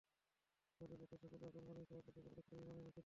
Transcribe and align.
জাদুকরদের 0.81 1.19
সকলে 1.23 1.45
এবং 1.47 1.61
বনী 1.67 1.81
ইসরাঈলদের 1.81 2.13
সকল 2.17 2.31
গোত্রই 2.31 2.61
ঈমান 2.61 2.75
এনেছিল। 2.75 2.99